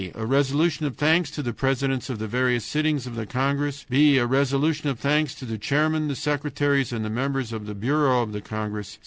A 0.15 0.25
resolution 0.25 0.87
of 0.87 0.97
thanks 0.97 1.29
to 1.29 1.43
the 1.43 1.53
presidents 1.53 2.09
of 2.09 2.17
the 2.17 2.25
various 2.25 2.65
sittings 2.65 3.05
of 3.05 3.13
the 3.13 3.27
congress. 3.27 3.85
"b. 3.87 4.17
A 4.17 4.25
resolution 4.25 4.89
of 4.89 4.99
thanks 4.99 5.35
to 5.35 5.45
the 5.45 5.59
chairman, 5.59 6.07
the 6.07 6.15
secretaries, 6.15 6.91
and 6.91 7.05
the 7.05 7.09
members 7.11 7.53
of 7.53 7.67
the 7.67 7.75
bureau 7.75 8.23
of 8.23 8.31
the 8.31 8.41
congress. 8.41 8.97